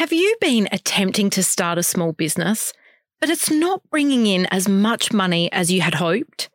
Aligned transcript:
Have 0.00 0.14
you 0.14 0.34
been 0.40 0.66
attempting 0.72 1.28
to 1.28 1.42
start 1.42 1.76
a 1.76 1.82
small 1.82 2.12
business, 2.12 2.72
but 3.20 3.28
it's 3.28 3.50
not 3.50 3.82
bringing 3.90 4.26
in 4.26 4.46
as 4.46 4.66
much 4.66 5.12
money 5.12 5.52
as 5.52 5.70
you 5.70 5.82
had 5.82 5.96
hoped? 5.96 6.48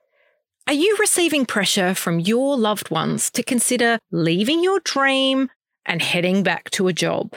Are 0.65 0.73
you 0.73 0.97
receiving 0.99 1.45
pressure 1.45 1.93
from 1.93 2.19
your 2.19 2.57
loved 2.57 2.89
ones 2.89 3.29
to 3.29 3.43
consider 3.43 3.99
leaving 4.11 4.63
your 4.63 4.79
dream 4.79 5.51
and 5.85 6.01
heading 6.01 6.41
back 6.41 6.71
to 6.71 6.87
a 6.87 6.93
job? 6.93 7.35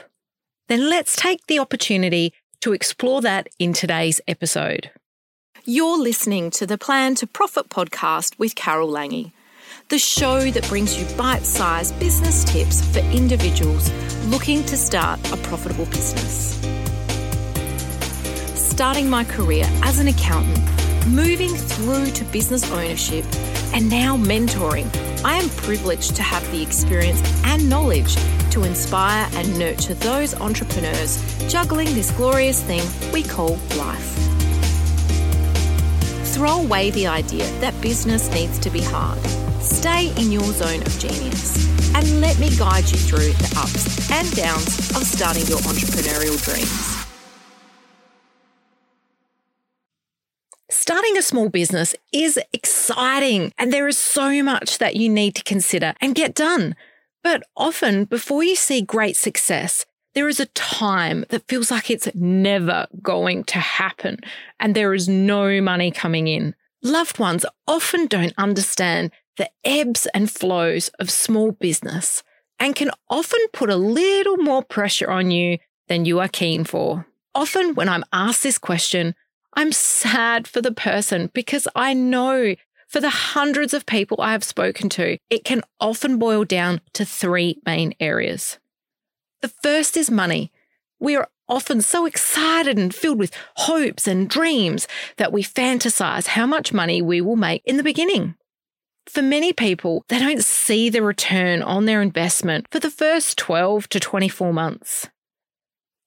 Then 0.67 0.89
let's 0.89 1.15
take 1.15 1.45
the 1.45 1.59
opportunity 1.59 2.33
to 2.61 2.73
explore 2.73 3.21
that 3.21 3.47
in 3.59 3.71
today's 3.71 4.19
episode. 4.27 4.89
You're 5.63 5.99
listening 5.99 6.49
to 6.57 6.65
the 6.65 6.79
Plan 6.79 7.13
to 7.17 7.27
Profit 7.27 7.69
podcast 7.69 8.39
with 8.39 8.55
Carol 8.55 8.89
Lange, 8.89 9.31
the 9.89 9.99
show 9.99 10.49
that 10.49 10.67
brings 10.69 10.99
you 10.99 11.05
bite 11.15 11.45
sized 11.45 11.99
business 11.99 12.43
tips 12.45 12.83
for 12.83 13.01
individuals 13.11 13.91
looking 14.25 14.63
to 14.65 14.77
start 14.77 15.19
a 15.31 15.37
profitable 15.37 15.85
business. 15.85 16.55
Starting 18.55 19.09
my 19.09 19.23
career 19.23 19.65
as 19.83 19.99
an 19.99 20.07
accountant, 20.07 20.59
moving 21.07 21.49
through 21.49 22.05
to 22.11 22.23
business 22.25 22.69
ownership, 22.71 23.25
and 23.73 23.89
now 23.89 24.17
mentoring, 24.17 24.87
I 25.23 25.35
am 25.35 25.49
privileged 25.49 26.15
to 26.17 26.23
have 26.23 26.49
the 26.51 26.61
experience 26.61 27.21
and 27.45 27.69
knowledge 27.69 28.15
to 28.51 28.63
inspire 28.63 29.29
and 29.33 29.57
nurture 29.57 29.93
those 29.95 30.33
entrepreneurs 30.35 31.17
juggling 31.51 31.93
this 31.93 32.11
glorious 32.11 32.61
thing 32.63 32.83
we 33.11 33.23
call 33.23 33.57
life. 33.77 34.15
Throw 36.33 36.61
away 36.61 36.91
the 36.91 37.07
idea 37.07 37.49
that 37.59 37.79
business 37.81 38.29
needs 38.31 38.59
to 38.59 38.69
be 38.69 38.81
hard. 38.81 39.19
Stay 39.61 40.13
in 40.21 40.31
your 40.31 40.51
zone 40.53 40.81
of 40.81 40.99
genius 40.99 41.68
and 41.99 42.21
let 42.21 42.39
me 42.39 42.49
guide 42.55 42.89
you 42.89 42.97
through 42.97 43.33
the 43.33 43.53
ups 43.57 44.09
and 44.09 44.33
downs 44.33 44.89
of 44.95 45.03
starting 45.03 45.45
your 45.47 45.57
entrepreneurial 45.59 46.41
dreams. 46.41 47.05
Starting 50.69 51.17
a 51.17 51.21
small 51.21 51.49
business 51.49 51.93
is 52.13 52.39
exciting 52.53 53.51
and 53.57 53.73
there 53.73 53.85
is 53.85 53.97
so 53.97 54.41
much 54.41 54.77
that 54.77 54.95
you 54.95 55.09
need 55.09 55.35
to 55.35 55.43
consider 55.43 55.93
and 55.99 56.15
get 56.15 56.33
done. 56.33 56.73
But 57.21 57.43
often, 57.57 58.05
before 58.05 58.43
you 58.43 58.55
see 58.55 58.81
great 58.81 59.17
success, 59.17 59.85
there 60.15 60.29
is 60.29 60.39
a 60.39 60.45
time 60.45 61.25
that 61.29 61.49
feels 61.49 61.69
like 61.69 61.91
it's 61.91 62.07
never 62.15 62.87
going 63.01 63.43
to 63.45 63.59
happen 63.59 64.19
and 64.57 64.73
there 64.73 64.93
is 64.93 65.09
no 65.09 65.59
money 65.59 65.91
coming 65.91 66.29
in. 66.29 66.55
Loved 66.81 67.19
ones 67.19 67.45
often 67.67 68.07
don't 68.07 68.33
understand 68.37 69.11
the 69.39 69.49
ebbs 69.63 70.05
and 70.13 70.29
flows 70.29 70.89
of 70.99 71.09
small 71.09 71.53
business 71.53 72.23
and 72.59 72.75
can 72.75 72.91
often 73.09 73.39
put 73.53 73.69
a 73.69 73.77
little 73.77 74.35
more 74.35 74.61
pressure 74.61 75.09
on 75.09 75.31
you 75.31 75.57
than 75.87 76.03
you 76.03 76.19
are 76.19 76.27
keen 76.27 76.65
for. 76.65 77.07
Often, 77.33 77.75
when 77.75 77.87
I'm 77.87 78.03
asked 78.11 78.43
this 78.43 78.57
question, 78.57 79.15
I'm 79.53 79.71
sad 79.71 80.45
for 80.45 80.61
the 80.61 80.73
person 80.73 81.31
because 81.33 81.69
I 81.73 81.93
know 81.93 82.55
for 82.89 82.99
the 82.99 83.09
hundreds 83.09 83.73
of 83.73 83.85
people 83.85 84.19
I 84.19 84.33
have 84.33 84.43
spoken 84.43 84.89
to, 84.89 85.17
it 85.29 85.45
can 85.45 85.61
often 85.79 86.17
boil 86.19 86.43
down 86.43 86.81
to 86.93 87.05
three 87.05 87.61
main 87.65 87.93
areas. 88.01 88.59
The 89.41 89.53
first 89.63 89.95
is 89.95 90.11
money. 90.11 90.51
We 90.99 91.15
are 91.15 91.29
often 91.47 91.81
so 91.81 92.05
excited 92.05 92.77
and 92.77 92.93
filled 92.93 93.19
with 93.19 93.31
hopes 93.55 94.05
and 94.05 94.29
dreams 94.29 94.85
that 95.15 95.31
we 95.31 95.43
fantasize 95.43 96.27
how 96.27 96.45
much 96.45 96.73
money 96.73 97.01
we 97.01 97.21
will 97.21 97.37
make 97.37 97.63
in 97.63 97.77
the 97.77 97.83
beginning. 97.83 98.35
For 99.09 99.23
many 99.23 99.53
people, 99.53 100.05
they 100.07 100.19
don't 100.19 100.43
see 100.43 100.87
the 100.87 101.01
return 101.01 101.63
on 101.63 101.85
their 101.85 101.99
investment 101.99 102.67
for 102.69 102.79
the 102.79 102.91
first 102.91 103.39
12 103.39 103.89
to 103.89 103.99
24 103.99 104.53
months. 104.53 105.09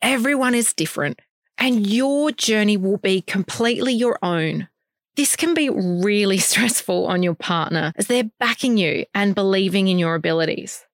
Everyone 0.01 0.55
is 0.55 0.73
different, 0.73 1.19
and 1.59 1.85
your 1.85 2.31
journey 2.31 2.77
will 2.77 2.99
be 2.99 3.21
completely 3.21 3.93
your 3.93 4.21
own. 4.23 4.69
This 5.17 5.35
can 5.35 5.53
be 5.53 5.69
really 5.69 6.39
stressful 6.51 7.07
on 7.07 7.25
your 7.25 7.35
partner 7.35 7.93
as 7.97 8.07
they're 8.07 8.31
backing 8.39 8.77
you 8.77 9.05
and 9.13 9.35
believing 9.35 9.89
in 9.89 9.99
your 9.99 10.15
abilities. 10.15 10.87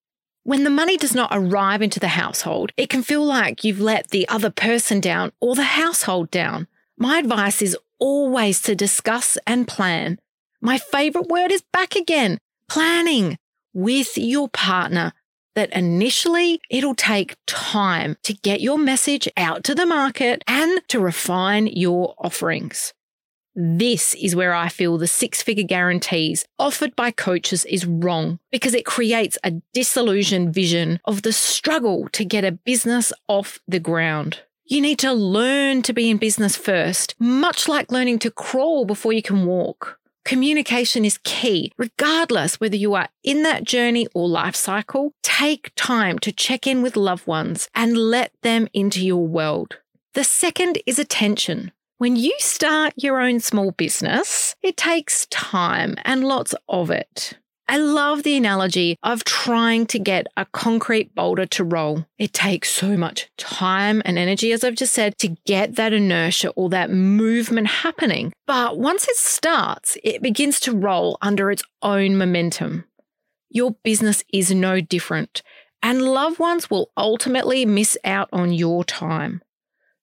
When 0.45 0.65
the 0.65 0.71
money 0.71 0.97
does 0.97 1.15
not 1.15 1.29
arrive 1.31 1.83
into 1.83 2.01
the 2.01 2.09
household, 2.09 2.73
it 2.79 2.89
can 2.89 3.03
feel 3.03 3.23
like 3.23 3.65
you've 3.65 3.83
let 3.83 4.09
the 4.09 4.27
other 4.31 4.51
person 4.51 4.99
down 4.99 5.33
or 5.43 5.55
the 5.55 5.63
household 5.63 6.31
down. 6.31 6.69
My 6.97 7.19
advice 7.19 7.61
is 7.61 7.77
always 7.99 8.63
to 8.63 8.75
discuss 8.75 9.37
and 9.47 9.69
plan. 9.69 10.19
My 10.61 10.79
favorite 10.79 11.29
word 11.29 11.53
is 11.53 11.63
back 11.73 11.95
again 11.95 12.39
planning 12.69 13.39
with 13.73 14.19
your 14.19 14.49
partner. 14.49 15.13
That 15.55 15.73
initially 15.73 16.61
it'll 16.71 16.95
take 16.95 17.35
time 17.47 18.17
to 18.23 18.33
get 18.33 18.61
your 18.61 18.79
message 18.79 19.29
out 19.37 19.65
to 19.65 19.75
the 19.75 19.87
market 19.87 20.45
and 20.47 20.81
to 20.87 21.01
refine 21.01 21.67
your 21.67 22.15
offerings. 22.19 22.93
This 23.57 24.15
is 24.15 24.37
where 24.37 24.55
I 24.55 24.69
feel 24.69 24.99
the 24.99 25.09
six 25.09 25.43
figure 25.43 25.65
guarantees 25.65 26.45
offered 26.61 26.95
by 26.95 27.11
coaches 27.11 27.65
is 27.65 27.87
wrong 27.87 28.39
because 28.53 28.73
it 28.73 28.87
creates 28.87 29.37
a 29.43 29.55
disillusioned 29.75 30.55
vision 30.55 31.01
of 31.05 31.23
the 31.23 31.33
struggle 31.33 32.09
to 32.13 32.25
get 32.25 32.45
a 32.45 32.53
business 32.53 33.13
off 33.27 33.59
the 33.67 33.81
ground. 33.81 34.43
You 34.65 34.81
need 34.81 35.01
to 35.01 35.13
learn 35.13 35.83
to 35.83 35.93
be 35.93 36.09
in 36.09 36.19
business 36.19 36.55
first, 36.57 37.17
much 37.19 37.67
like 37.67 37.91
learning 37.91 38.21
to 38.21 38.31
crawl 38.31 38.85
before 38.85 39.13
you 39.13 39.23
can 39.23 39.45
walk. 39.45 39.99
Communication 40.28 41.06
is 41.06 41.19
key, 41.25 41.72
regardless 41.78 42.61
whether 42.61 42.77
you 42.77 42.93
are 42.93 43.09
in 43.25 43.44
that 43.44 43.65
journey 43.65 44.06
or 44.15 44.28
life 44.28 44.55
cycle. 44.55 45.15
Take 45.22 45.72
time 45.75 46.19
to 46.19 46.31
check 46.31 46.66
in 46.66 46.83
with 46.83 46.99
loved 46.99 47.27
ones 47.27 47.71
and 47.75 47.97
let 47.97 48.33
them 48.43 48.69
into 48.75 49.03
your 49.03 49.27
world. 49.27 49.78
The 50.12 50.25
second 50.25 50.83
is 50.84 50.99
attention. 50.99 51.72
When 51.97 52.15
you 52.15 52.34
start 52.41 52.93
your 52.99 53.22
own 53.22 53.41
small 53.41 53.71
business, 53.71 54.55
it 54.62 54.77
takes 54.77 55.25
time 55.28 55.94
and 56.05 56.22
lots 56.22 56.55
of 56.69 56.91
it. 56.91 57.38
I 57.71 57.77
love 57.77 58.23
the 58.23 58.37
analogy 58.39 58.97
of 59.03 59.25
trying 59.25 59.84
to 59.89 59.99
get 59.99 60.27
a 60.39 60.47
concrete 60.47 61.15
boulder 61.15 61.45
to 61.47 61.65
roll. 61.65 62.06
It 62.17 62.33
takes 62.33 62.71
so 62.71 62.97
much 62.97 63.29
time 63.37 64.01
and 64.06 64.19
energy, 64.19 64.53
as 64.53 64.65
I've 64.65 64.75
just 64.75 64.95
said, 64.95 65.19
to 65.19 65.37
get 65.45 65.77
that 65.77 65.93
inertia 65.93 66.49
or 66.56 66.71
that 66.71 66.91
movement 66.91 67.67
happening. 67.67 68.33
But 68.47 68.79
once 68.79 69.06
it 69.06 69.17
starts, 69.17 69.99
it 70.03 70.23
begins 70.23 70.61
to 70.61 70.75
roll 70.75 71.19
under 71.21 71.51
its 71.51 71.62
own 71.83 72.17
momentum. 72.17 72.84
Your 73.51 73.73
business 73.83 74.25
is 74.33 74.50
no 74.50 74.81
different, 74.81 75.43
and 75.83 76.00
loved 76.00 76.39
ones 76.39 76.71
will 76.71 76.91
ultimately 76.97 77.67
miss 77.67 77.99
out 78.03 78.31
on 78.33 78.50
your 78.50 78.83
time. 78.83 79.43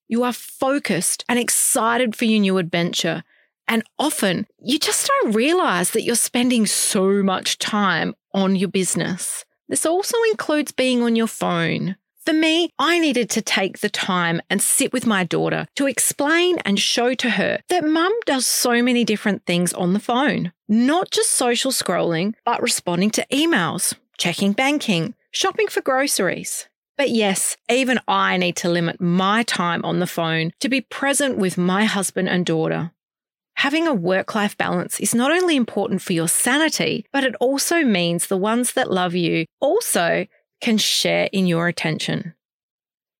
You 0.07 0.21
are 0.21 0.33
focused 0.33 1.25
and 1.27 1.39
excited 1.39 2.15
for 2.15 2.25
your 2.25 2.41
new 2.41 2.59
adventure. 2.59 3.23
And 3.67 3.83
often 3.97 4.47
you 4.59 4.79
just 4.79 5.07
don't 5.07 5.35
realize 5.35 5.91
that 5.91 6.03
you're 6.03 6.15
spending 6.15 6.65
so 6.65 7.23
much 7.23 7.57
time 7.57 8.15
on 8.33 8.55
your 8.55 8.69
business. 8.69 9.45
This 9.67 9.85
also 9.85 10.17
includes 10.31 10.71
being 10.71 11.01
on 11.01 11.15
your 11.15 11.27
phone. 11.27 11.95
For 12.25 12.33
me, 12.33 12.69
I 12.79 12.97
needed 12.97 13.29
to 13.31 13.41
take 13.41 13.79
the 13.79 13.89
time 13.89 14.41
and 14.49 14.59
sit 14.59 14.91
with 14.91 15.05
my 15.05 15.23
daughter 15.23 15.67
to 15.75 15.87
explain 15.87 16.57
and 16.65 16.79
show 16.79 17.13
to 17.13 17.29
her 17.31 17.59
that 17.69 17.85
mum 17.85 18.13
does 18.25 18.47
so 18.47 18.81
many 18.81 19.03
different 19.03 19.45
things 19.45 19.73
on 19.73 19.93
the 19.93 19.99
phone, 19.99 20.51
not 20.67 21.11
just 21.11 21.31
social 21.31 21.71
scrolling, 21.71 22.33
but 22.43 22.63
responding 22.63 23.11
to 23.11 23.27
emails, 23.31 23.93
checking 24.17 24.53
banking, 24.53 25.13
shopping 25.29 25.67
for 25.67 25.81
groceries. 25.81 26.67
But 26.97 27.09
yes, 27.11 27.57
even 27.69 27.99
I 28.07 28.37
need 28.37 28.55
to 28.57 28.69
limit 28.69 28.99
my 28.99 29.43
time 29.43 29.85
on 29.85 29.99
the 29.99 30.07
phone 30.07 30.51
to 30.61 30.69
be 30.69 30.81
present 30.81 31.37
with 31.37 31.57
my 31.59 31.85
husband 31.85 32.29
and 32.29 32.45
daughter. 32.45 32.91
Having 33.55 33.87
a 33.87 33.93
work 33.93 34.35
life 34.35 34.57
balance 34.57 34.99
is 34.99 35.15
not 35.15 35.31
only 35.31 35.55
important 35.55 36.01
for 36.01 36.13
your 36.13 36.27
sanity, 36.27 37.05
but 37.11 37.23
it 37.23 37.35
also 37.39 37.83
means 37.83 38.27
the 38.27 38.37
ones 38.37 38.73
that 38.73 38.91
love 38.91 39.15
you 39.15 39.45
also 39.59 40.27
can 40.61 40.77
share 40.77 41.29
in 41.31 41.47
your 41.47 41.67
attention. 41.67 42.33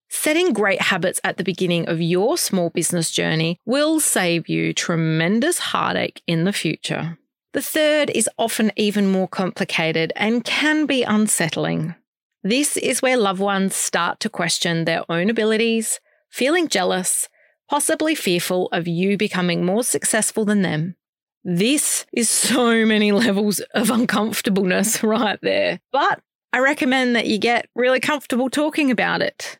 Setting 0.09 0.53
great 0.53 0.81
habits 0.81 1.19
at 1.24 1.38
the 1.38 1.44
beginning 1.44 1.88
of 1.89 2.01
your 2.01 2.38
small 2.38 2.69
business 2.69 3.12
journey 3.12 3.59
will 3.65 4.00
save 4.00 4.48
you 4.48 4.74
tremendous 4.74 5.59
heartache 5.59 6.21
in 6.27 6.44
the 6.44 6.54
future. 6.54 7.18
The 7.54 7.62
third 7.62 8.09
is 8.09 8.30
often 8.38 8.71
even 8.75 9.12
more 9.12 9.27
complicated 9.27 10.12
and 10.15 10.44
can 10.44 10.86
be 10.86 11.04
unsettling. 11.04 11.95
This 12.44 12.77
is 12.77 13.01
where 13.01 13.18
loved 13.18 13.39
ones 13.39 13.75
start 13.75 14.19
to 14.19 14.30
question 14.30 14.86
their 14.86 15.09
own 15.09 15.30
abilities, 15.30 16.00
feeling 16.30 16.68
jealous, 16.68 17.27
possibly 17.69 18.15
fearful 18.15 18.67
of 18.71 18.88
you 18.88 19.17
becoming 19.17 19.65
more 19.65 19.83
successful 19.83 20.45
than 20.45 20.62
them. 20.62 20.95
This 21.44 22.06
is 22.12 22.29
so 22.29 22.85
many 22.85 23.12
levels 23.12 23.59
of 23.73 23.91
uncomfortableness 23.91 25.03
right 25.03 25.39
there. 25.41 25.79
But 25.91 26.21
I 26.51 26.59
recommend 26.59 27.15
that 27.15 27.27
you 27.27 27.38
get 27.38 27.69
really 27.75 28.00
comfortable 28.00 28.50
talking 28.50 28.89
about 28.91 29.21
it. 29.21 29.59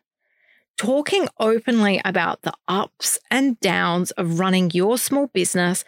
Talking 0.78 1.28
openly 1.38 2.00
about 2.04 2.42
the 2.42 2.52
ups 2.68 3.18
and 3.30 3.58
downs 3.60 4.10
of 4.12 4.38
running 4.40 4.70
your 4.72 4.98
small 4.98 5.28
business, 5.28 5.84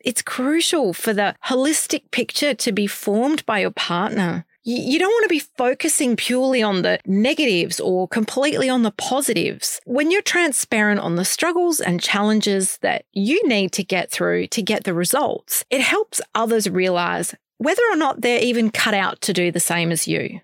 it's 0.00 0.22
crucial 0.22 0.92
for 0.92 1.12
the 1.12 1.36
holistic 1.46 2.10
picture 2.10 2.54
to 2.54 2.72
be 2.72 2.86
formed 2.86 3.46
by 3.46 3.60
your 3.60 3.70
partner 3.70 4.44
You 4.64 5.00
don't 5.00 5.10
want 5.10 5.24
to 5.24 5.28
be 5.28 5.40
focusing 5.40 6.14
purely 6.14 6.62
on 6.62 6.82
the 6.82 7.00
negatives 7.04 7.80
or 7.80 8.06
completely 8.06 8.68
on 8.68 8.84
the 8.84 8.92
positives. 8.92 9.80
When 9.86 10.12
you're 10.12 10.22
transparent 10.22 11.00
on 11.00 11.16
the 11.16 11.24
struggles 11.24 11.80
and 11.80 12.00
challenges 12.00 12.78
that 12.78 13.04
you 13.12 13.46
need 13.48 13.72
to 13.72 13.82
get 13.82 14.12
through 14.12 14.46
to 14.48 14.62
get 14.62 14.84
the 14.84 14.94
results, 14.94 15.64
it 15.68 15.80
helps 15.80 16.20
others 16.36 16.70
realize 16.70 17.34
whether 17.58 17.82
or 17.90 17.96
not 17.96 18.20
they're 18.20 18.42
even 18.42 18.70
cut 18.70 18.94
out 18.94 19.20
to 19.22 19.32
do 19.32 19.50
the 19.50 19.58
same 19.58 19.90
as 19.90 20.06
you. 20.06 20.40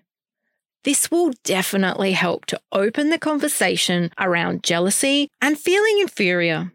This 0.83 1.09
will 1.09 1.31
definitely 1.45 2.11
help 2.11 2.45
to 2.47 2.59
open 2.73 3.11
the 3.11 3.19
conversation 3.19 4.11
around 4.19 4.63
jealousy 4.63 5.29
and 5.41 5.57
feeling 5.57 5.99
inferior. 5.99 6.73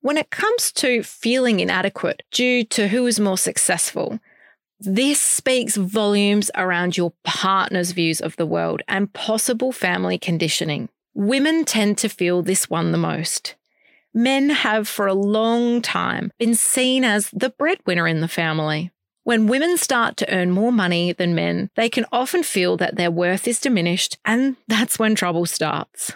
When 0.00 0.16
it 0.16 0.30
comes 0.30 0.72
to 0.72 1.04
feeling 1.04 1.60
inadequate 1.60 2.24
due 2.32 2.64
to 2.64 2.88
who 2.88 3.06
is 3.06 3.20
more 3.20 3.38
successful, 3.38 4.18
this 4.80 5.20
speaks 5.20 5.76
volumes 5.76 6.50
around 6.54 6.96
your 6.96 7.12
partner's 7.24 7.92
views 7.92 8.20
of 8.20 8.36
the 8.36 8.46
world 8.46 8.82
and 8.86 9.12
possible 9.12 9.72
family 9.72 10.18
conditioning. 10.18 10.88
Women 11.14 11.64
tend 11.64 11.98
to 11.98 12.08
feel 12.08 12.42
this 12.42 12.70
one 12.70 12.92
the 12.92 12.98
most. 12.98 13.56
Men 14.14 14.50
have 14.50 14.88
for 14.88 15.06
a 15.06 15.14
long 15.14 15.82
time 15.82 16.30
been 16.38 16.54
seen 16.54 17.04
as 17.04 17.30
the 17.32 17.50
breadwinner 17.50 18.06
in 18.06 18.20
the 18.20 18.28
family. 18.28 18.90
When 19.24 19.46
women 19.46 19.76
start 19.76 20.16
to 20.18 20.32
earn 20.32 20.52
more 20.52 20.72
money 20.72 21.12
than 21.12 21.34
men, 21.34 21.70
they 21.76 21.90
can 21.90 22.06
often 22.12 22.42
feel 22.42 22.76
that 22.78 22.96
their 22.96 23.10
worth 23.10 23.46
is 23.46 23.60
diminished, 23.60 24.16
and 24.24 24.56
that's 24.68 24.98
when 24.98 25.14
trouble 25.14 25.44
starts. 25.44 26.12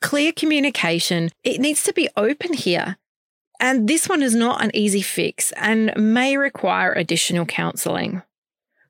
Clear 0.00 0.32
communication, 0.32 1.30
it 1.42 1.60
needs 1.60 1.82
to 1.84 1.92
be 1.92 2.08
open 2.16 2.52
here. 2.52 2.98
And 3.60 3.88
this 3.88 4.08
one 4.08 4.22
is 4.22 4.34
not 4.34 4.62
an 4.62 4.70
easy 4.74 5.02
fix 5.02 5.52
and 5.52 5.92
may 5.96 6.36
require 6.36 6.92
additional 6.92 7.46
counselling. 7.46 8.22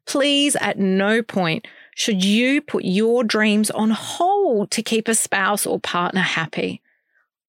Please, 0.07 0.57
at 0.57 0.79
no 0.79 1.23
point 1.23 1.67
should 1.95 2.25
you 2.25 2.61
put 2.61 2.85
your 2.85 3.25
dreams 3.25 3.71
on 3.71 3.91
hold 3.91 4.71
to 4.71 4.83
keep 4.83 5.09
a 5.09 5.15
spouse 5.15 5.67
or 5.67 5.81
partner 5.81 6.21
happy. 6.21 6.83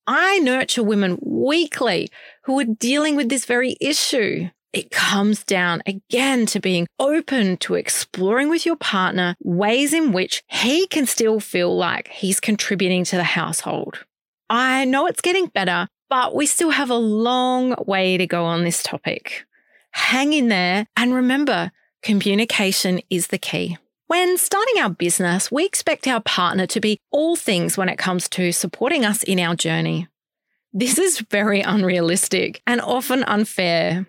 I 0.07 0.39
nurture 0.39 0.83
women 0.83 1.19
weekly 1.21 2.09
who 2.43 2.59
are 2.59 2.65
dealing 2.65 3.15
with 3.15 3.29
this 3.29 3.45
very 3.45 3.75
issue. 3.81 4.49
It 4.71 4.89
comes 4.89 5.43
down 5.43 5.81
again 5.85 6.45
to 6.47 6.59
being 6.59 6.87
open 6.97 7.57
to 7.57 7.75
exploring 7.75 8.49
with 8.49 8.65
your 8.65 8.77
partner 8.77 9.35
ways 9.43 9.93
in 9.93 10.13
which 10.13 10.43
he 10.47 10.87
can 10.87 11.05
still 11.05 11.39
feel 11.39 11.75
like 11.75 12.07
he's 12.07 12.39
contributing 12.39 13.03
to 13.05 13.17
the 13.17 13.23
household. 13.23 14.05
I 14.49 14.85
know 14.85 15.07
it's 15.07 15.21
getting 15.21 15.47
better, 15.47 15.89
but 16.09 16.35
we 16.35 16.45
still 16.45 16.69
have 16.69 16.89
a 16.89 16.95
long 16.95 17.75
way 17.85 18.17
to 18.17 18.27
go 18.27 18.45
on 18.45 18.63
this 18.63 18.83
topic. 18.83 19.45
Hang 19.91 20.33
in 20.33 20.47
there 20.47 20.87
and 20.95 21.13
remember, 21.13 21.71
communication 22.01 23.01
is 23.09 23.27
the 23.27 23.37
key. 23.37 23.77
When 24.07 24.37
starting 24.37 24.81
our 24.81 24.89
business, 24.89 25.51
we 25.51 25.65
expect 25.65 26.07
our 26.07 26.21
partner 26.21 26.65
to 26.67 26.79
be 26.79 26.99
all 27.11 27.35
things 27.35 27.77
when 27.77 27.89
it 27.89 27.97
comes 27.97 28.29
to 28.29 28.53
supporting 28.53 29.03
us 29.03 29.21
in 29.23 29.39
our 29.39 29.55
journey. 29.55 30.07
This 30.71 30.97
is 30.97 31.19
very 31.29 31.61
unrealistic 31.61 32.61
and 32.65 32.79
often 32.79 33.23
unfair. 33.23 34.07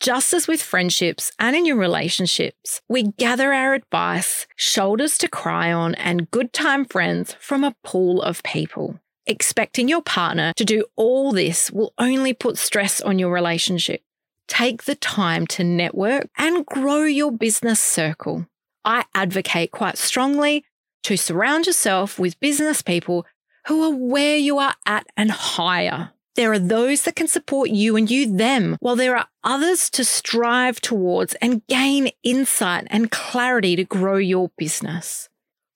Just 0.00 0.32
as 0.32 0.46
with 0.46 0.62
friendships 0.62 1.32
and 1.38 1.56
in 1.56 1.66
your 1.66 1.76
relationships, 1.76 2.80
we 2.88 3.02
gather 3.18 3.52
our 3.52 3.74
advice, 3.74 4.46
shoulders 4.54 5.18
to 5.18 5.28
cry 5.28 5.72
on, 5.72 5.94
and 5.96 6.30
good 6.30 6.52
time 6.52 6.84
friends 6.84 7.34
from 7.40 7.64
a 7.64 7.74
pool 7.82 8.22
of 8.22 8.42
people. 8.44 9.00
Expecting 9.30 9.88
your 9.88 10.00
partner 10.00 10.54
to 10.56 10.64
do 10.64 10.86
all 10.96 11.32
this 11.32 11.70
will 11.70 11.92
only 11.98 12.32
put 12.32 12.56
stress 12.56 13.02
on 13.02 13.18
your 13.18 13.30
relationship. 13.30 14.02
Take 14.46 14.84
the 14.84 14.94
time 14.94 15.46
to 15.48 15.62
network 15.62 16.30
and 16.38 16.64
grow 16.64 17.04
your 17.04 17.30
business 17.30 17.78
circle. 17.78 18.46
I 18.86 19.04
advocate 19.14 19.70
quite 19.70 19.98
strongly 19.98 20.64
to 21.02 21.18
surround 21.18 21.66
yourself 21.66 22.18
with 22.18 22.40
business 22.40 22.80
people 22.80 23.26
who 23.66 23.82
are 23.82 23.94
where 23.94 24.38
you 24.38 24.56
are 24.56 24.74
at 24.86 25.06
and 25.14 25.30
higher. 25.30 26.12
There 26.34 26.52
are 26.52 26.58
those 26.58 27.02
that 27.02 27.16
can 27.16 27.28
support 27.28 27.68
you 27.68 27.96
and 27.96 28.10
you 28.10 28.34
them, 28.34 28.78
while 28.80 28.96
there 28.96 29.14
are 29.14 29.28
others 29.44 29.90
to 29.90 30.04
strive 30.04 30.80
towards 30.80 31.34
and 31.42 31.66
gain 31.66 32.12
insight 32.22 32.86
and 32.86 33.10
clarity 33.10 33.76
to 33.76 33.84
grow 33.84 34.16
your 34.16 34.50
business. 34.56 35.28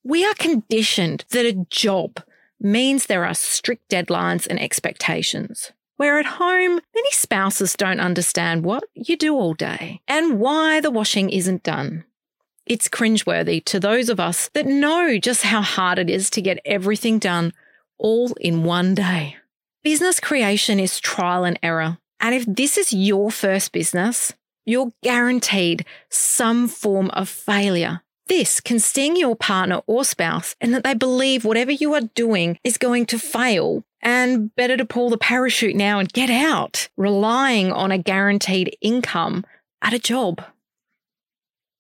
We 0.03 0.25
are 0.25 0.35
conditioned 0.35 1.27
that 1.31 1.45
a 1.45 1.67
job 1.69 2.23
means 2.63 3.07
there 3.07 3.25
are 3.25 3.35
strict 3.35 3.89
deadlines 3.91 4.47
and 4.47 4.61
expectations. 4.61 5.73
Where 5.97 6.19
at 6.19 6.27
home, 6.27 6.81
many 6.95 7.11
spouses 7.11 7.75
don't 7.75 8.01
understand 8.01 8.65
what 8.65 8.85
you 8.95 9.17
do 9.17 9.35
all 9.35 9.55
day 9.55 10.01
and 10.09 10.41
why 10.41 10.81
the 10.81 10.91
washing 10.91 11.31
isn't 11.31 11.63
done. 11.63 12.05
It's 12.67 12.89
cringeworthy 12.89 13.65
to 13.67 13.81
those 13.81 14.09
of 14.09 14.19
us 14.19 14.49
that 14.55 14.67
know 14.67 15.19
just 15.19 15.43
how 15.43 15.63
hard 15.63 15.99
it 15.99 16.09
is 16.09 16.31
to 16.31 16.43
get 16.43 16.61
everything 16.65 17.19
done 17.19 17.53
all 17.99 18.33
in 18.41 18.65
one 18.65 18.95
day. 18.95 19.37
Business 19.83 20.21
creation 20.21 20.79
is 20.79 21.01
trial 21.01 21.45
and 21.45 21.59
error. 21.63 21.99
And 22.21 22.35
if 22.35 22.47
this 22.47 22.79
is 22.79 22.93
your 22.93 23.31
first 23.31 23.73
business, 23.73 24.33
you're 24.65 24.93
guaranteed 25.03 25.85
some 26.09 26.69
form 26.69 27.11
of 27.11 27.29
failure 27.29 28.03
this 28.27 28.61
can 28.61 28.79
sting 28.79 29.17
your 29.17 29.37
partner 29.37 29.83
or 29.87 30.05
spouse 30.05 30.55
in 30.61 30.73
that 30.73 30.85
they 30.85 30.95
believe 30.95 31.45
whatever 31.45 31.73
you 31.73 31.95
are 31.95 32.09
doing 32.15 32.59
is 32.65 32.79
going 32.79 33.07
to 33.07 33.19
fail 33.19 33.85
and 34.01 34.55
better 34.57 34.77
to 34.77 34.85
pull 34.85 35.11
the 35.11 35.19
parachute 35.19 35.77
now 35.77 35.99
and 35.99 36.13
get 36.13 36.31
out, 36.31 36.89
relying 36.97 37.73
on 37.73 37.93
a 37.93 37.99
guaranteed 37.99 38.77
income 38.81 39.45
at 39.81 39.93
a 39.93 39.99
job. 39.99 40.43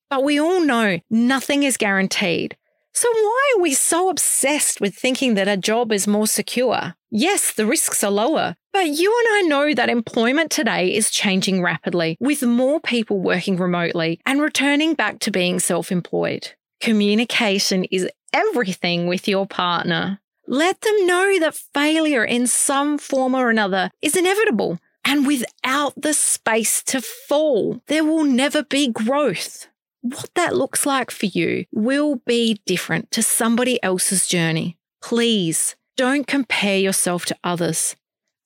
But 0.08 0.24
we 0.24 0.38
all 0.38 0.60
know 0.60 1.00
nothing 1.10 1.62
is 1.62 1.76
guaranteed. 1.76 2.56
So, 2.92 3.08
why 3.10 3.54
are 3.56 3.62
we 3.62 3.72
so 3.72 4.10
obsessed 4.10 4.80
with 4.80 4.94
thinking 4.94 5.34
that 5.34 5.48
a 5.48 5.56
job 5.56 5.90
is 5.90 6.06
more 6.06 6.26
secure? 6.26 6.94
Yes, 7.10 7.52
the 7.52 7.64
risks 7.64 8.04
are 8.04 8.10
lower, 8.10 8.56
but 8.72 8.88
you 8.88 9.14
and 9.18 9.36
I 9.36 9.48
know 9.48 9.74
that 9.74 9.88
employment 9.88 10.50
today 10.50 10.94
is 10.94 11.10
changing 11.10 11.62
rapidly, 11.62 12.16
with 12.20 12.42
more 12.42 12.80
people 12.80 13.20
working 13.20 13.56
remotely 13.56 14.20
and 14.26 14.40
returning 14.40 14.94
back 14.94 15.18
to 15.20 15.30
being 15.30 15.58
self 15.58 15.92
employed. 15.92 16.52
Communication 16.80 17.84
is 17.84 18.08
everything 18.32 19.06
with 19.06 19.28
your 19.28 19.46
partner. 19.46 20.20
Let 20.46 20.80
them 20.80 21.06
know 21.06 21.38
that 21.40 21.60
failure 21.74 22.24
in 22.24 22.46
some 22.46 22.98
form 22.98 23.34
or 23.34 23.50
another 23.50 23.90
is 24.00 24.16
inevitable, 24.16 24.78
and 25.04 25.26
without 25.26 25.94
the 25.96 26.14
space 26.14 26.82
to 26.84 27.00
fall, 27.00 27.80
there 27.86 28.04
will 28.04 28.24
never 28.24 28.62
be 28.64 28.88
growth 28.88 29.68
what 30.02 30.30
that 30.34 30.56
looks 30.56 30.84
like 30.84 31.10
for 31.10 31.26
you 31.26 31.64
will 31.72 32.16
be 32.26 32.60
different 32.66 33.10
to 33.12 33.22
somebody 33.22 33.82
else's 33.82 34.26
journey. 34.26 34.76
Please 35.00 35.76
don't 35.96 36.26
compare 36.26 36.78
yourself 36.78 37.24
to 37.26 37.36
others. 37.44 37.96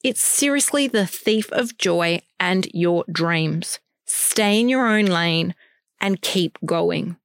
It's 0.02 0.22
seriously 0.22 0.86
the 0.86 1.06
thief 1.06 1.50
of 1.52 1.78
joy 1.78 2.20
and 2.38 2.68
your 2.72 3.04
dreams. 3.10 3.80
Stay 4.06 4.60
in 4.60 4.68
your 4.68 4.86
own 4.86 5.06
lane 5.06 5.54
and 6.00 6.22
keep 6.22 6.58
going. 6.64 7.16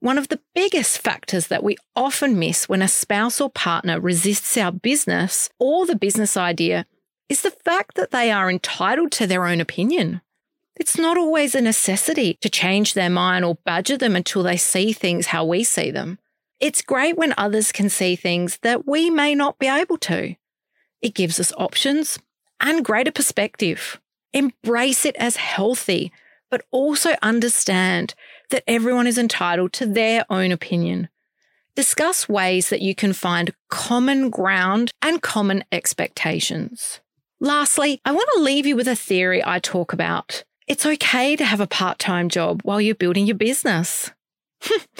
One 0.00 0.18
of 0.18 0.28
the 0.28 0.40
biggest 0.54 0.98
factors 0.98 1.48
that 1.48 1.64
we 1.64 1.76
often 1.96 2.38
miss 2.38 2.68
when 2.68 2.82
a 2.82 2.88
spouse 2.88 3.40
or 3.40 3.50
partner 3.50 4.00
resists 4.00 4.56
our 4.56 4.70
business 4.70 5.50
or 5.58 5.86
the 5.86 5.96
business 5.96 6.36
idea 6.36 6.86
is 7.28 7.42
the 7.42 7.50
fact 7.50 7.96
that 7.96 8.10
they 8.10 8.30
are 8.30 8.50
entitled 8.50 9.12
to 9.12 9.26
their 9.26 9.46
own 9.46 9.60
opinion. 9.60 10.20
It's 10.76 10.96
not 10.96 11.18
always 11.18 11.54
a 11.54 11.60
necessity 11.60 12.38
to 12.40 12.48
change 12.48 12.94
their 12.94 13.10
mind 13.10 13.44
or 13.44 13.56
badger 13.64 13.96
them 13.96 14.14
until 14.14 14.44
they 14.44 14.56
see 14.56 14.92
things 14.92 15.26
how 15.26 15.44
we 15.44 15.64
see 15.64 15.90
them. 15.90 16.18
It's 16.60 16.82
great 16.82 17.16
when 17.16 17.34
others 17.36 17.72
can 17.72 17.88
see 17.88 18.14
things 18.14 18.58
that 18.62 18.86
we 18.86 19.10
may 19.10 19.34
not 19.34 19.58
be 19.58 19.66
able 19.66 19.98
to. 19.98 20.36
It 21.02 21.14
gives 21.14 21.38
us 21.38 21.52
options 21.56 22.18
and 22.60 22.84
greater 22.84 23.12
perspective. 23.12 24.00
Embrace 24.32 25.04
it 25.04 25.16
as 25.16 25.36
healthy, 25.36 26.12
but 26.50 26.64
also 26.70 27.14
understand 27.22 28.14
that 28.50 28.64
everyone 28.66 29.06
is 29.06 29.18
entitled 29.18 29.72
to 29.74 29.86
their 29.86 30.24
own 30.30 30.52
opinion. 30.52 31.08
Discuss 31.74 32.28
ways 32.28 32.70
that 32.70 32.82
you 32.82 32.94
can 32.94 33.12
find 33.12 33.54
common 33.68 34.30
ground 34.30 34.90
and 35.00 35.22
common 35.22 35.64
expectations. 35.70 37.00
Lastly, 37.40 38.00
I 38.04 38.10
want 38.10 38.28
to 38.34 38.42
leave 38.42 38.66
you 38.66 38.74
with 38.74 38.88
a 38.88 38.96
theory 38.96 39.42
I 39.44 39.60
talk 39.60 39.92
about 39.92 40.44
it's 40.68 40.84
okay 40.84 41.34
to 41.34 41.44
have 41.46 41.60
a 41.60 41.66
part 41.66 41.98
time 41.98 42.28
job 42.28 42.60
while 42.62 42.80
you're 42.80 42.94
building 42.94 43.26
your 43.26 43.36
business. 43.36 44.12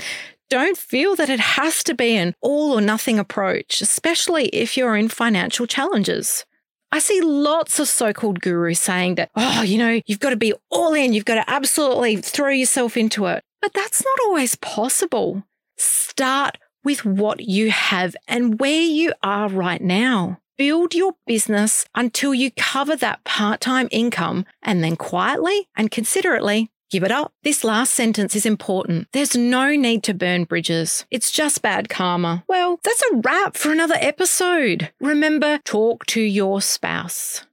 Don't 0.51 0.79
feel 0.79 1.15
that 1.17 1.29
it 1.29 1.41
has 1.41 1.85
to 1.85 1.95
be 1.95 2.17
an 2.17 2.35
all 2.41 2.73
or 2.73 2.81
nothing 2.81 3.19
approach, 3.19 3.83
especially 3.83 4.47
if 4.47 4.77
you're 4.77 4.97
in 4.97 5.09
financial 5.09 5.67
challenges. 5.67 6.47
I 6.91 7.01
see 7.01 7.21
lots 7.21 7.79
of 7.79 7.89
so 7.89 8.15
called 8.15 8.41
gurus 8.41 8.81
saying 8.81 9.17
that, 9.17 9.31
oh, 9.37 9.61
you 9.61 9.77
know, 9.77 10.01
you've 10.07 10.21
got 10.21 10.31
to 10.31 10.37
be 10.37 10.55
all 10.71 10.95
in, 10.95 11.13
you've 11.13 11.27
got 11.27 11.35
to 11.35 11.51
absolutely 11.51 12.17
throw 12.17 12.49
yourself 12.49 12.97
into 12.97 13.27
it. 13.27 13.45
But 13.61 13.75
that's 13.75 14.03
not 14.03 14.19
always 14.27 14.55
possible. 14.55 15.45
Start 15.77 16.57
with 16.83 17.05
what 17.05 17.41
you 17.41 17.71
have 17.71 18.17
and 18.27 18.59
where 18.59 18.81
you 18.81 19.13
are 19.23 19.51
right 19.51 19.83
now. 19.83 20.41
Build 20.57 20.95
your 20.95 21.15
business 21.27 21.85
until 21.95 22.33
you 22.33 22.51
cover 22.53 22.97
that 22.97 23.23
part 23.25 23.61
time 23.61 23.89
income 23.91 24.47
and 24.63 24.83
then 24.83 24.97
quietly 24.97 25.69
and 25.77 25.91
considerately 25.91 26.71
Give 26.91 27.05
it 27.05 27.13
up. 27.13 27.35
This 27.43 27.65
last 27.65 27.93
sentence 27.93 28.35
is 28.35 28.47
important. 28.47 29.09
There's 29.13 29.37
no 29.37 29.73
need 29.73 30.03
to 30.05 30.15
burn 30.15 30.45
bridges. 30.45 31.05
It's 31.11 31.31
just 31.31 31.61
bad 31.61 31.91
karma. 31.91 32.45
Well, 32.49 32.81
that's 32.83 33.03
a 33.13 33.17
wrap 33.17 33.59
for 33.59 33.71
another 33.71 33.97
episode. 33.99 34.91
Remember, 34.99 35.59
talk 35.65 36.07
to 36.07 36.21
your 36.23 36.63
spouse. 36.63 37.45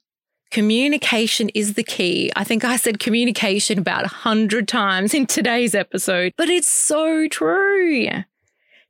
Communication 0.52 1.50
is 1.50 1.74
the 1.74 1.84
key. 1.84 2.32
I 2.38 2.46
think 2.46 2.64
I 2.64 2.78
said 2.78 2.98
communication 3.00 3.78
about 3.78 4.06
a 4.06 4.10
hundred 4.10 4.70
times 4.70 5.14
in 5.14 5.26
today's 5.26 5.76
episode, 5.76 6.34
but 6.38 6.48
it's 6.48 6.70
so 6.70 7.28
true. 7.28 8.08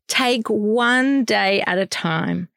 Take 0.08 0.48
one 0.48 1.24
day 1.24 1.62
at 1.62 1.80
a 1.80 1.88
time. 1.88 2.50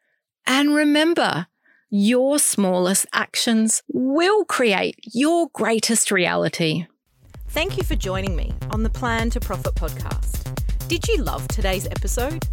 And 0.47 0.75
remember, 0.75 1.47
your 1.89 2.39
smallest 2.39 3.07
actions 3.15 3.83
will 3.91 4.45
create 4.45 4.97
your 5.15 5.49
greatest 5.55 6.11
reality. 6.11 6.87
Thank 7.59 7.77
you 7.77 7.83
for 7.83 7.97
joining 7.97 8.37
me 8.37 8.53
on 8.71 8.85
the 8.85 8.89
Plan 8.89 9.31
to 9.31 9.41
Profit 9.41 9.75
podcast. 9.75 10.47
Did 10.87 11.09
you 11.09 11.17
love 11.17 11.49
today's 11.49 11.87
episode? 11.87 12.47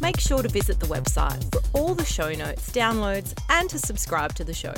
Make 0.00 0.20
sure 0.20 0.44
to 0.44 0.48
visit 0.48 0.78
the 0.78 0.86
website 0.86 1.42
for 1.50 1.60
all 1.76 1.92
the 1.92 2.04
show 2.04 2.32
notes, 2.32 2.70
downloads, 2.70 3.36
and 3.48 3.68
to 3.68 3.80
subscribe 3.80 4.36
to 4.36 4.44
the 4.44 4.54
show. 4.54 4.74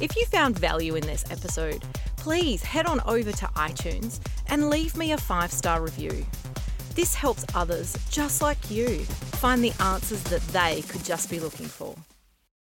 If 0.00 0.16
you 0.16 0.24
found 0.24 0.58
value 0.58 0.94
in 0.94 1.06
this 1.06 1.30
episode, 1.30 1.84
please 2.16 2.62
head 2.62 2.86
on 2.86 3.02
over 3.04 3.32
to 3.32 3.46
iTunes 3.48 4.18
and 4.46 4.70
leave 4.70 4.96
me 4.96 5.12
a 5.12 5.18
five 5.18 5.52
star 5.52 5.82
review. 5.82 6.24
This 6.94 7.14
helps 7.14 7.44
others 7.54 7.94
just 8.08 8.40
like 8.40 8.70
you 8.70 9.00
find 9.40 9.62
the 9.62 9.74
answers 9.80 10.22
that 10.22 10.40
they 10.54 10.80
could 10.88 11.04
just 11.04 11.28
be 11.28 11.38
looking 11.38 11.66
for. 11.66 11.94